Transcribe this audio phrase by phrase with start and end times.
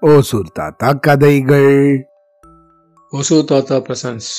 [0.00, 2.08] ஓசூர் தாத்தா கதைகள்.
[3.12, 4.30] ஒசு தாத்தா பிரசன்ஸ்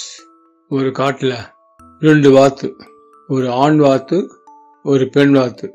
[0.70, 1.36] ஒரு காட்டில்
[2.00, 2.76] ரெண்டு வாத்து
[3.28, 4.18] ஒரு ஆண் வாத்து
[4.84, 5.74] ஒரு பெண் வாத்து.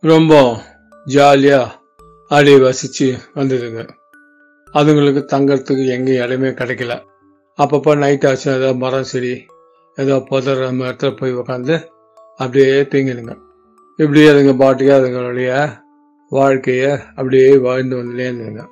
[0.00, 0.62] ரொம்ப
[1.04, 1.72] ஜாலியாக
[2.22, 3.88] அப்படியே வசித்து வந்ததுங்க.
[4.74, 7.02] அதுங்களுக்கு தங்கறதுக்கு எங்கேயும் இடமே கிடைக்கல.
[7.58, 9.46] அப்பப்போ நைட் ஆச்சு ஏதோ மரம் செடி
[9.96, 11.86] ஏதோ புதர் அந்த இடத்துல போய் உக்காந்து
[12.36, 13.36] அப்படியே தூங்கிடுங்க.
[13.96, 15.80] இப்படியே அதுங்க பாட்டுக்கு அதுங்களுடைய
[16.30, 18.64] வாழ்க்கையை அப்படியே வாழ்ந்து வந்துட்டே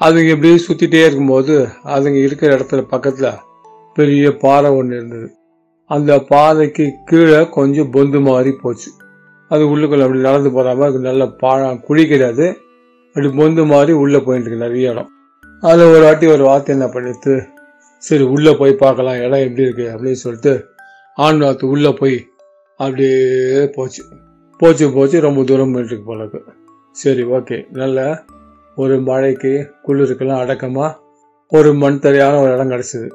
[0.00, 3.28] அதுங்க இப்படியே சுத்திட்டே இருக்கும்போது அதுங்க இருக்கிற இடத்துல பக்கத்துல
[3.94, 5.28] பெரிய பாறை ஒன்று இருந்தது.
[5.90, 8.90] அந்த பாறைக்கு கீழே கொஞ்சம் பொந்து மாதிரி போச்சு.
[9.50, 12.46] அது உள்ளுக்குள்ள அப்படி நடந்து போறாம நல்ல பாழம் குழி கிடையாது
[13.08, 15.10] அப்படி பொந்து மாதிரி உள்ள போயிட்டு இருக்கு நிறைய இடம்.
[15.60, 17.34] அதில் ஒரு வாட்டி ஒரு வார்த்தை என்ன பண்ணிட்டு
[18.02, 20.54] சரி உள்ள போய் பார்க்கலாம் இடம் எப்படி இருக்கு அப்படின்னு சொல்லிட்டு
[21.16, 22.18] ஆண் வாத்து உள்ள போய்
[22.80, 23.16] அப்படியே
[23.74, 24.04] போச்சு.
[24.60, 26.40] போச்சு போச்சு ரொம்ப தூரம் போயிட்டு இருக்கு போலக்கு
[27.00, 27.98] சரி ஓகே நல்ல
[28.76, 29.52] ஒரு மழைக்கு
[29.86, 30.96] குளிருக்கெல்லாம் அடக்கமாக
[31.52, 33.08] ஒரு மண் தரையான ஒரு இடம் கிடச்சிது.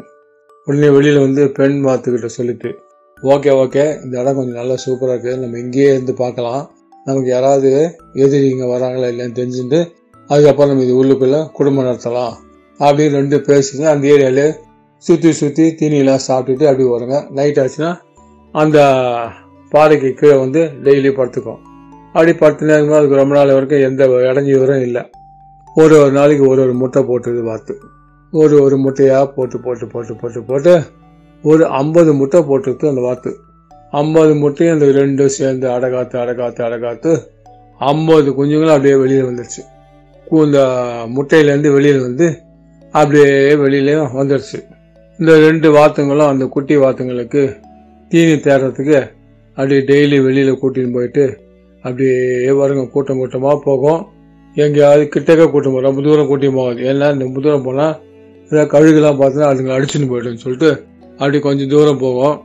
[0.67, 2.69] உடனே வெளியில் வந்து பெண் மாத்துக்கிட்ட சொல்லிட்டு
[3.33, 6.63] ஓகே ஓகே இந்த இடம் கொஞ்சம் நல்லா சூப்பராக இருக்குது நம்ம இங்கேயே இருந்து பார்க்கலாம்.
[7.07, 7.71] நமக்கு யாராவது
[8.23, 9.79] எதிரி இங்கே வராங்களா இல்லைன்னு தெரிஞ்சுட்டு
[10.29, 12.35] அதுக்கப்புறம் நம்ம இது உள்ளுக்குள்ளே குடும்பம் நடத்தலாம்.
[12.79, 14.47] அப்படின்னு ரெண்டு பேசிங்க அந்த ஏரியாவிலே
[15.03, 17.17] சுற்றி சுற்றி தீனியெல்லாம் சாப்பிட்டுட்டு அப்படி வருங்க.
[17.39, 17.91] நைட் ஆச்சுன்னா
[18.53, 18.77] அந்த
[19.71, 21.61] பாறைக்கு கீழே வந்து டெய்லி படுத்துக்கும்.
[22.13, 25.01] அப்படி பத்து நேரம் அதுக்கு ரொம்ப நாள் வரைக்கும் எந்த இடைஞ்சவரும் இல்லை.
[25.75, 27.73] ஒரு ஒரு நாளைக்கு ஒரு ஒரு முட்டை போட்டது பார்த்து
[28.33, 30.73] ஒரு ஒரு முட்டையாக போட்டு போட்டு போட்டு போட்டு போட்டு
[31.43, 33.31] ஒரு ஐம்பது முட்டை போட்டுருக்கு அந்த வாத்து.
[33.93, 37.11] ஐம்பது முட்டையும் அந்த ரெண்டும் சேர்ந்து அடகாத்து அடகாத்து அடகாத்து
[37.81, 39.61] ஐம்பது குஞ்சுங்களும் அப்படியே வெளியில் வந்துடுச்சு
[40.27, 40.59] இந்த
[41.15, 42.27] முட்டையிலேருந்து வெளியில் வந்து
[42.93, 43.31] அப்படியே
[43.63, 44.59] வெளியிலையும் வந்துடுச்சு
[45.19, 47.43] இந்த ரெண்டு வாத்துங்களும் அந்த குட்டி வாத்துங்களுக்கு
[48.11, 48.99] தீனி தேடுறதுக்கு
[49.57, 51.25] அப்படியே டெய்லி வெளியில் கூட்டின்னு போயிட்டு
[51.83, 52.15] அப்படியே
[52.61, 54.01] வருங்க கூட்டம் கூட்டமாக போகும்.
[54.55, 56.79] எங்கேயாவது கிட்டக்க கூட்டம் போகும் ரொம்ப தூரம் கூட்டியும் போகாது.
[56.91, 57.93] ஏன்னா ரொம்ப தூரம் போனால்
[58.51, 60.71] ஏதாவது கழுகுலாம் பார்த்தோன்னா அதுங்க அடிச்சுன்னு போய்டுன்னு சொல்லிட்டு
[61.19, 62.37] அப்படி கொஞ்சம் தூரம் போகும்.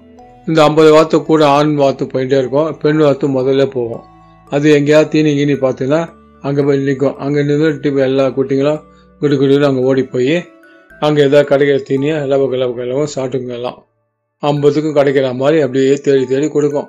[0.49, 2.69] இந்த ஐம்பது வாத்து கூட ஆண் வாத்து போயிட்டே இருக்கும்.
[2.83, 4.05] பெண் வாத்து முதல்ல போகும்.
[4.53, 6.01] அது எங்கேயாவது தீனி கீனி பார்த்தீங்கன்னா
[6.47, 7.17] அங்கே போய் நிற்கும்.
[7.25, 8.83] அங்கே நின்றுட்டு இப்போ எல்லா குட்டிங்களும்
[9.21, 10.37] குடி குடுன்னு அங்கே ஓடி போய்
[11.07, 13.79] அங்கே எதாவது கிடைக்கிற தீனியை எல்லா பக்கம் எல்லா பக்கம் எல்லாமே சாப்பிட்டுங்க எல்லாம்
[14.43, 16.89] ஐம்பதுக்கும் கிடைக்கிற மாதிரி அப்படியே தேடி தேடி கொடுக்கும்.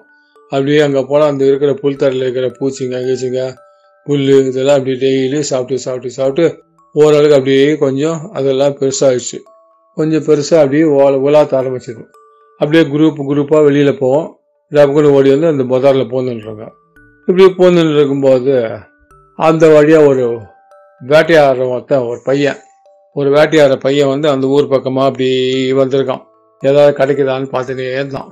[0.49, 3.41] அப்படியே அங்கே போனால் அந்த இருக்கிற புல்தரையில் இருக்கிற பூச்சிங்க கீச்சிங்க
[4.05, 6.45] புல் இதெல்லாம் அப்படியே டெய்லி சாப்பிட்டு சாப்பிட்டு சாப்பிட்டு
[6.95, 9.39] ஓரளவுக்கு அப்படியே கொஞ்சம் அதெல்லாம் பெருசாகிடுச்சு
[9.95, 12.03] கொஞ்சம் பெருசாக அப்படியே ஓல உலாத்த ஆரம்பிச்சது
[12.59, 14.27] அப்படியே குரூப் குரூப்பாக வெளியில் போவோம்.
[14.71, 16.63] டப்புக்குன்னு ஓடி வந்து அந்த பஜாரில் போந்துன்றாங்க
[17.27, 18.53] இப்படி போந்துன்னு இருக்கும்போது
[19.39, 20.25] அந்த வழியாக ஒரு
[21.01, 22.59] வேட்டையாடுற ஒருத்தன் ஒரு பையன்.
[23.13, 25.29] ஒரு வேட்டையாடுற பையன் வந்து அந்த ஊர் பக்கமாக அப்படி
[25.73, 26.23] வந்திருக்கான்.
[26.63, 28.29] ஏதாவது கிடைக்குதான்னு பார்த்துட்டே இருந்தான்.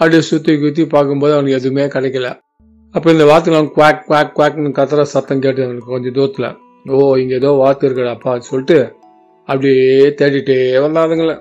[0.00, 2.28] அப்படியே சுற்றி குத்தி பார்க்கும்போது அவனுக்கு எதுவுமே கிடைக்கல.
[2.94, 6.50] அப்போ இந்த வாத்துலாம் குவாக் குவாக் குவாக்னு கத்துற சத்தம் கேட்டு அவனுக்கு கொஞ்சம் தூரத்தில்
[6.94, 8.32] ஓ இங்கே ஏதோ வாத்து இருக்குடாப்பா?
[8.48, 8.78] சொல்லிட்டு
[9.48, 9.86] அப்படியே
[10.18, 11.34] தேடிட்டே வந்தாதுங்களே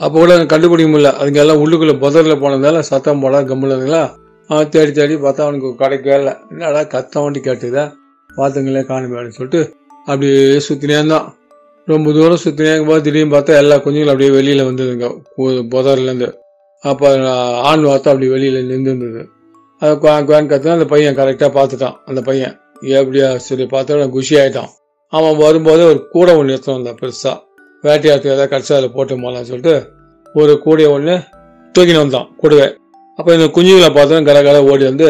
[0.00, 1.10] அப்போ கூட எனக்கு கண்டுபிடிக்க முடியல.
[1.20, 4.02] அதுங்க எல்லாம் உள்ளுக்குள்ளே புதரில் போனதால சத்தம் போட கம்முனதுங்களா
[4.50, 6.34] அவன் தேடி தேடி பார்த்தா அவனுக்கு கிடைக்கவே இல்லை.
[6.50, 7.84] என்னடா கத்தம் வண்டி கேட்டுதா
[8.30, 9.62] வாத்துங்களே காணுமேன்னு சொல்லிட்டு
[10.08, 11.26] அப்படியே சுற்றினே இருந்தான்.
[11.88, 15.08] ரொம்ப தூரம் சுற்றினே இருக்கும்போது திடீர்னு பார்த்தா எல்லா குஞ்சுங்களும் அப்படியே வெளியில் வந்ததுங்க.
[15.74, 16.28] புதர்லேருந்து
[16.84, 17.08] அப்போ
[17.70, 19.22] ஆண் வார்த்தை அப்படி வெளியில் நின்றுருந்தது
[19.82, 22.54] அதை குவான் குவான் கத்துனா அந்த பையன் கரெக்டாக பார்த்துட்டான் அந்த பையன்.
[22.96, 24.70] எப்படியா சரி பார்த்தா குஷி ஆயிட்டான்
[25.12, 27.34] அவன் வரும்போது ஒரு கூடை ஒன்று எடுத்துட்டு வந்தான் பெருசாக
[27.84, 29.74] வேட்டையாட்டு ஏதாவது கடிச்சா அதில் போட்டு போகலான்னு சொல்லிட்டு
[30.34, 31.14] ஒரு கூடையை ஒன்று
[31.74, 32.66] தூக்கின்னு வந்தான் கூடவே.
[33.18, 35.08] அப்போ இந்த குஞ்சுகளை பார்த்தோம் கர கர ஓடி வந்து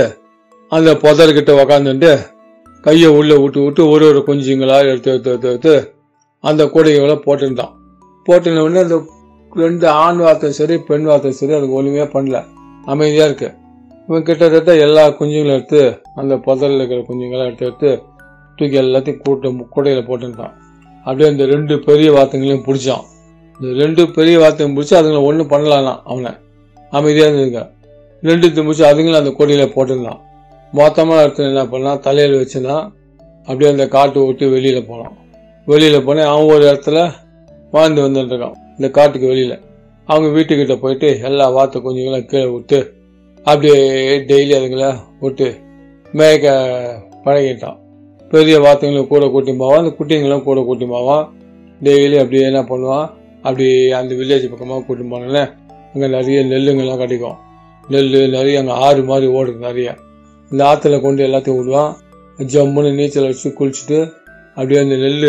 [0.73, 2.13] அந்த புதர்கிட்ட உக்காந்துட்டு
[2.85, 5.75] கையை உள்ளே விட்டு விட்டு ஒரு ஒரு குஞ்சுங்களா எடுத்து எடுத்து எடுத்து எடுத்து
[6.45, 7.73] அந்த கூடைகளை போட்டுருந்தான்.
[8.27, 8.97] போட்டுன உடனே அந்த
[9.63, 12.39] ரெண்டு ஆண் வார்த்தை சரி பெண் வார்த்தை சரி அதுக்கு ஒன்றுமே பண்ணல.
[12.85, 13.49] அமைதியாக இருக்கு.
[14.09, 15.81] இவன் கிட்டத்தட்ட எல்லா குஞ்சுங்களும் எடுத்து
[16.15, 17.91] அந்த புதரில் இருக்கிற குஞ்சுங்களாம் எடுத்து எடுத்து
[18.57, 20.55] தூக்கி எல்லாத்தையும் கூட்ட கூடையில் போட்டுருந்தான்
[21.05, 23.05] அப்படியே இந்த ரெண்டு பெரிய வார்த்தைங்களையும் பிடிச்சான்.
[23.61, 26.33] இந்த ரெண்டு பெரிய வார்த்தையும் பிடிச்சி அதுங்களை ஒன்றும் பண்ணலாம் அவனை.
[26.91, 27.63] அமைதியாக இருந்துங்க.
[28.23, 30.21] ரெண்டு முடிச்சு அதுங்களும் அந்த கொடியில் போட்டிருந்தான்.
[30.73, 32.77] மொத்தமாக எடுத்து என்ன பண்ணான் தலையில் வச்சுனா
[33.49, 35.17] அப்படியே அந்த காட்டு விட்டு வெளியில் போனான்.
[35.67, 36.99] வெளியில் போனேன் அவன் ஒரு இடத்துல
[37.71, 39.57] வாழ்ந்து வந்துட்டுருக்கான் இந்த காட்டுக்கு வெளியில்.
[40.09, 42.79] அவங்க வீட்டுக்கிட்ட போயிட்டு எல்லா வாத்து குஞ்சுங்களும் கீழே விட்டு
[43.47, 43.79] அப்படியே
[44.31, 44.91] டெய்லி அதுங்களை
[45.21, 45.49] விட்டு
[46.15, 46.55] மேய்க்க
[47.25, 47.79] பழகிட்டான்.
[48.31, 51.25] பெரிய வாத்துங்களும் கூட கூட்டி போவான் அந்த குட்டிங்களும் கூட கூட்டி போவான்.
[51.83, 53.07] டெய்லி அப்படியே என்ன பண்ணுவான்?
[53.43, 55.45] அப்படி அந்த வில்லேஜ் பக்கமாக கூட்டி போனோன்னே
[55.93, 57.37] அங்கே நிறைய நெல்லுங்கெல்லாம் கிடைக்கும்.
[57.89, 59.89] நெல் நிறைய அங்கே ஆறு மாதிரி ஓடுது நிறைய.
[60.51, 61.93] இந்த ஆற்றுல கொண்டு எல்லாத்தையும் விடுவான்.
[62.39, 63.99] ஜம்முன்னு நீச்சல் வச்சு குளிச்சுட்டு
[64.57, 65.27] அப்படியே அந்த நெல்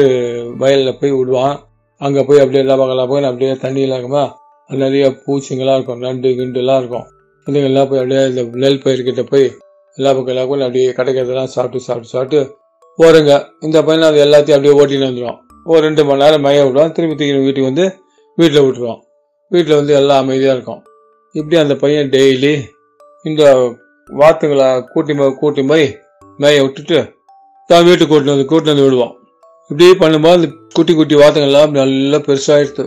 [0.58, 1.56] வயலில் போய் விடுவான்.
[2.02, 4.26] அங்கே போய் அப்படியே எல்லா பக்கம் போய் அப்படியே தண்ணியில் இருக்குமா?
[4.70, 7.06] நிறைய பூச்சிங்கெல்லாம் இருக்கும் நண்டு கிண்டுலாம் இருக்கும்.
[7.48, 9.46] எல்லாம் போய் அப்படியே இந்த நெல் பயிர்கிட்ட போய்
[9.98, 12.40] எல்லா பக்கம் எல்லா பக்கம் அப்படியே கிடைக்கிறதெல்லாம் சாப்பிட்டு சாப்பிட்டு சாப்பிட்டு
[13.00, 16.92] போறங்க இந்த பையனை அது எல்லாத்தையும் அப்படியே ஓட்டின்னு வந்துடும் ஒரு ரெண்டு மணி நேரம் மைய விடுவோம்.
[16.92, 17.86] திருப்பி தூக்கி வீட்டுக்கு வந்து
[18.38, 19.00] வீட்டில் விட்டுருவோம்.
[19.52, 20.82] வீட்டில் வந்து எல்லாம் அமைதியாக இருக்கும்.
[21.36, 22.54] இப்படி அந்த பையன் டெய்லி
[23.26, 23.44] இந்த
[24.10, 25.86] வாத்துங்களை கூட்டி போய் கூட்டி போய்
[26.40, 27.00] மேய விட்டுட்டு
[27.70, 29.14] தான் வீட்டுக்கு கூட்டிட்டு வந்து கூட்டிட்டு வந்து விடுவோம்
[29.70, 32.84] இப்படி பண்ணும்போது அந்த குட்டி குட்டி வாத்தங்கள்லாம் நல்லா பெருசாகிடுது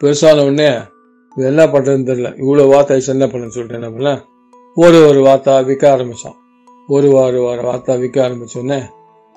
[0.00, 0.66] பெருசான உடனே
[1.36, 2.30] இது என்ன பண்ணுறதுன்னு தெரியல.
[2.42, 4.10] இவ்வளோ வாத்து ஆயிடுச்சு என்ன பண்ணுன்னு சொல்லிட்டு என்ன பண்ண
[4.76, 6.36] ஒரு ஒரு வாத்தா விற்க ஆரம்பிச்சான்.
[6.88, 8.78] ஒரு வார வார வாத்தா விற்க ஆரம்பித்தோடனே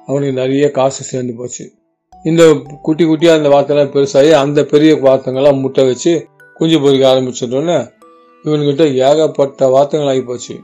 [0.07, 1.65] அவனுக்கு நிறைய காசு சேர்ந்து போச்சு.
[2.29, 2.43] இந்த
[2.81, 6.13] குட்டி குட்டியாக அந்த வாத்தெல்லாம் பெருசாகி அந்த பெரிய வாத்தங்கள்லாம் முட்டை வச்சு
[6.57, 7.77] குஞ்சு பொறிக்க ஆரம்பிச்சிட்டோன்னே
[8.45, 10.55] இவனுக்கிட்ட ஏகப்பட்ட வாத்தங்கள் ஆகி போச்சு.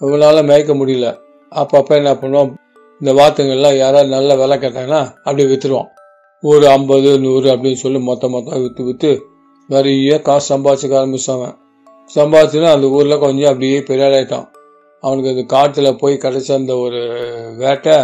[0.00, 1.08] இவனால் மேய்க்க முடியல.
[1.52, 2.50] அப்பப்போ என்ன பண்ணுவான்?
[3.00, 5.90] இந்த வாத்துங்கள்லாம் யாராவது நல்ல விலை கேட்டாங்கன்னா அப்படியே விற்றுருவான்
[6.42, 9.10] ஒரு ஐம்பது நூறு அப்படின்னு சொல்லி மொத்த மொத்தம் விற்று விற்று
[9.68, 11.46] நிறைய காசு சம்பாதிச்சுக்க ஆரம்பிச்சாங்க.
[12.14, 14.46] சம்பாதிச்சுன்னா அந்த ஊரில் கொஞ்சம் அப்படியே பெரிய ஆளாயிட்டான்
[15.00, 17.00] அவனுக்கு அந்த காட்டில் போய் கிடைச்ச அந்த ஒரு
[17.58, 17.96] வேட்டை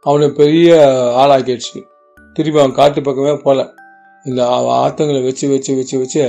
[0.00, 0.76] அவனை பெரிய
[1.22, 1.80] ஆளாக்கிடுச்சு.
[2.34, 3.72] திருப்பி அவன் காட்டு பக்கமே போகல
[4.24, 4.40] இந்த
[4.78, 6.22] ஆத்தங்களை வச்சு வச்சு வச்சு வச்சு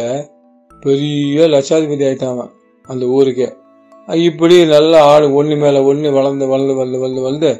[0.82, 2.52] பெரிய லட்சாதிபதி ஆயிட்டான் அவன்
[2.90, 3.50] அந்த ஊருக்கே.
[4.08, 7.52] இப்படி நல்ல ஆடு ஒன்று மேலே ஒன்று வளர்ந்து வளர்ந்து வந்து வளர்ந்து வந்து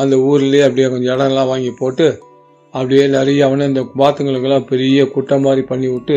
[0.00, 2.06] அந்த ஊர்லேயே அப்படியே கொஞ்சம் இடம்லாம் வாங்கி போட்டு
[2.74, 6.16] அப்படியே நிறைய அவனை இந்த பாத்துங்களுக்கெல்லாம் பெரிய குட்டை மாதிரி பண்ணி விட்டு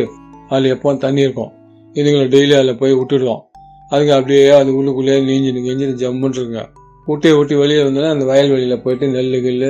[0.50, 1.52] அதில் எப்போ தண்ணி இருக்கும்.
[1.96, 3.44] இதுங்களை டெய்லி அதில் போய் விட்டுடுவோம்
[3.92, 6.64] அதுங்க அப்படியே அது உள்ளுக்குள்ளேயே நீஞ்சி கெஞ்சி ஜம்முன்னு இருக்குங்க
[7.08, 9.70] ஊட்டி வெளியில் வெளியே வந்தோன்னா அந்த வயல்வெளியில் போயிட்டு நெல் கில்லு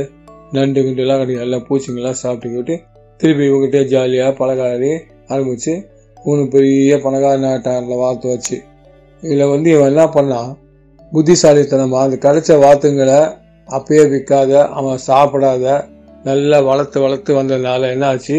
[0.55, 1.45] நண்டு கிண்டுலாம் கிடைக்கும்.
[1.45, 2.75] எல்லாம் பூச்சிங்கெல்லாம் சாப்பிட்டுக்கிட்டு
[3.19, 4.91] திருப்பி இவங்ககிட்டே ஜாலியாக பழகாடி
[5.33, 5.73] ஆரம்பித்து
[6.17, 8.57] மூணு பெரிய பணக்கார நாட்டாரில் வாத்து வச்சு.
[9.23, 10.49] இதில் வந்து இவன் என்ன பண்ணான்?
[11.11, 13.19] புத்திசாலித்தனமாக அந்த கிடைச்ச வாத்துங்களை
[13.69, 15.65] அப்பயே விற்காத அவன் சாப்பிடாத
[16.23, 18.37] நல்லா வளர்த்து வளர்த்து வந்ததுனால என்ன ஆச்சு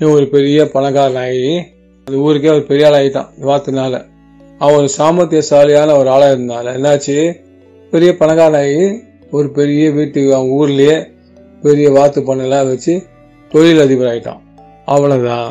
[0.00, 1.48] இவன் ஒரு பெரிய பணக்காரன் ஆகி
[2.06, 3.94] அந்த ஊருக்கே ஒரு பெரிய ஆள் ஆகிட்டான் வாத்துனால
[4.60, 7.16] அவன் ஒரு சாமர்த்தியசாலியான ஒரு ஆளாக இருந்தால என்னாச்சு?
[7.92, 8.80] பெரிய பணக்காரன் ஆகி
[9.30, 10.96] ஒரு பெரிய வீட்டுக்கு அவன் ஊர்லேயே
[11.62, 12.94] பெரிய வாத்து பண்ணலாம் வச்சு
[13.52, 14.42] தொழில் அதிபர் ஆகிட்டான்
[14.86, 15.50] அவ்வளோதான்